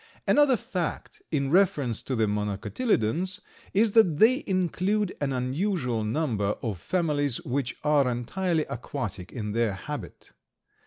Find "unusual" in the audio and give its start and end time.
5.31-6.03